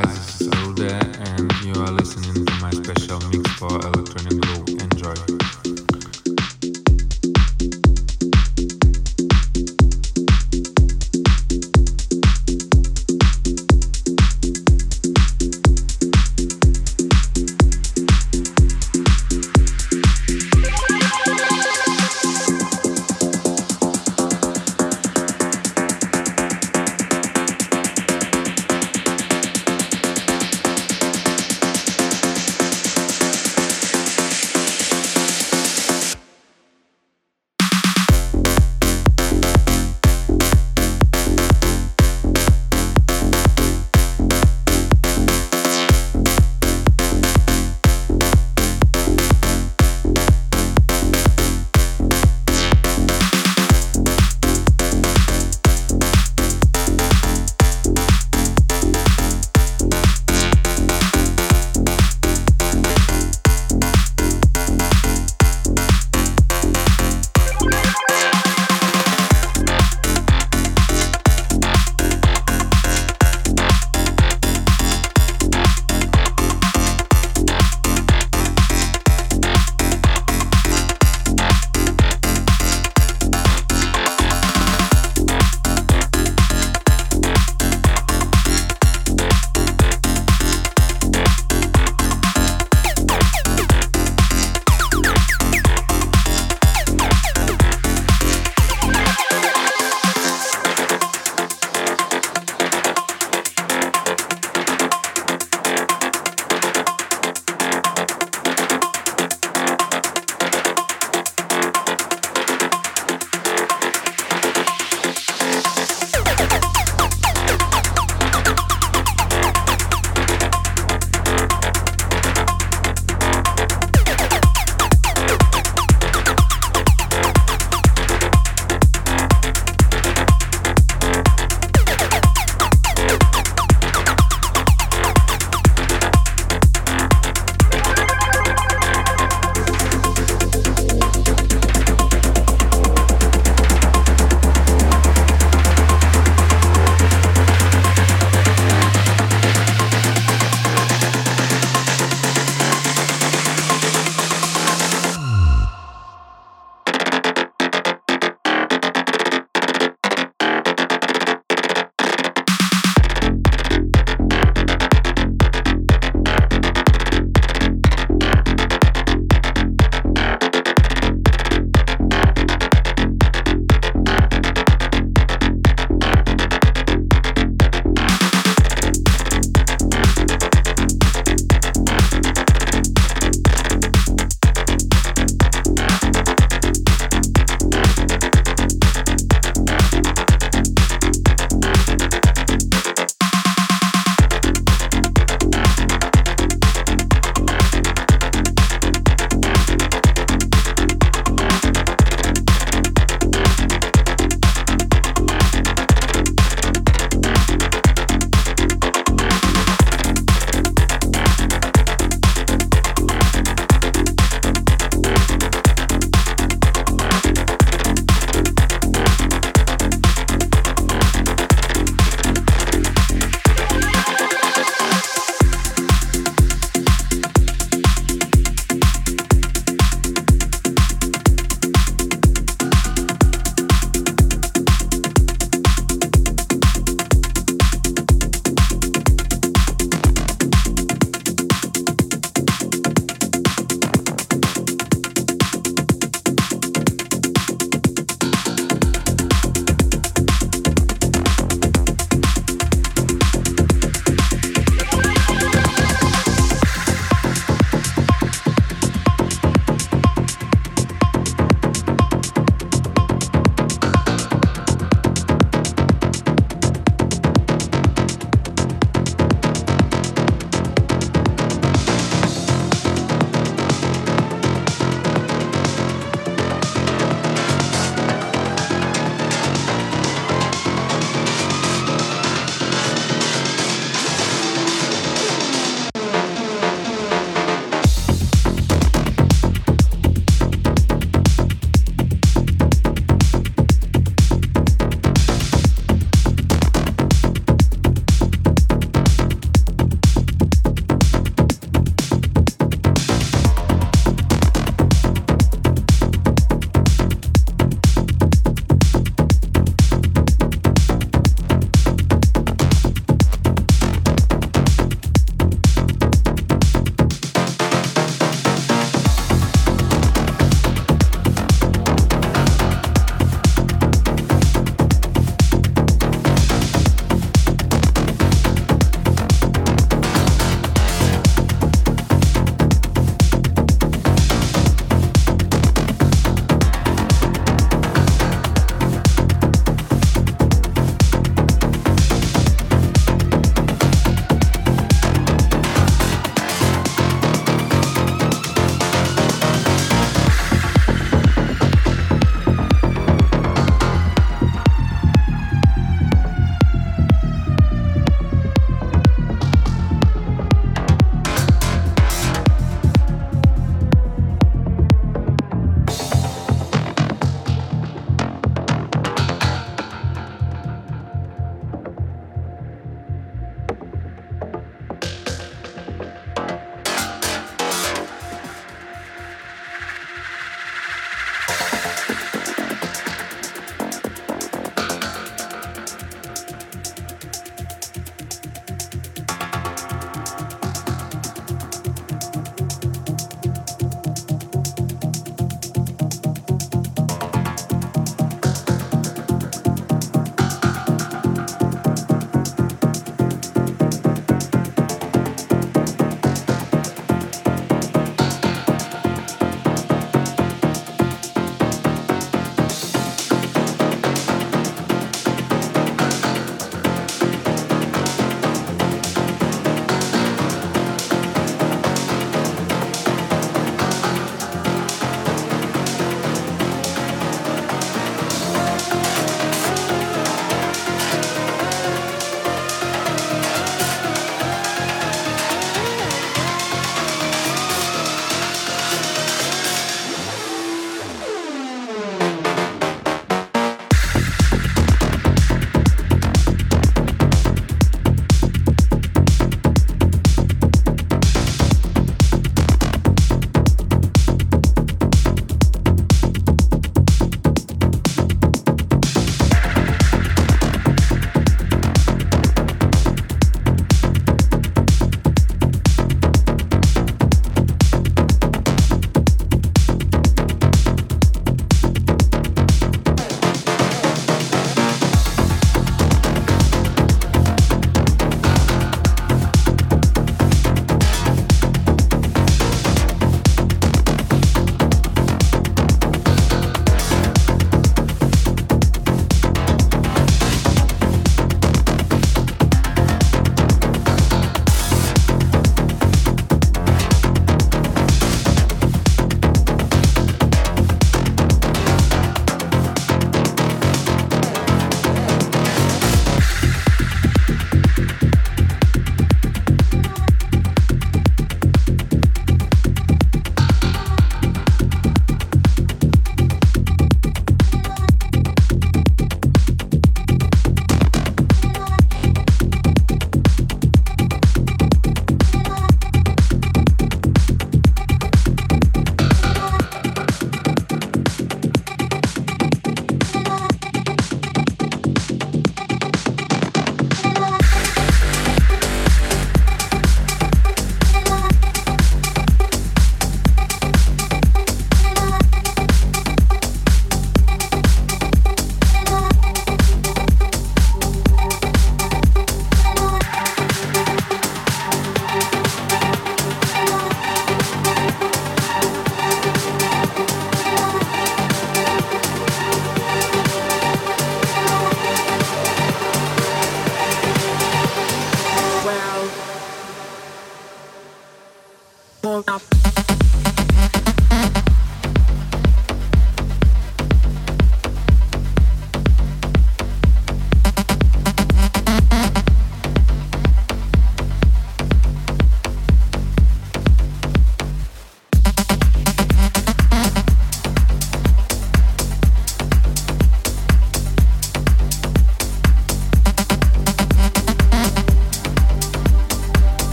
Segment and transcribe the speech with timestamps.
[0.00, 3.91] This is there, and you are listening to my special mix for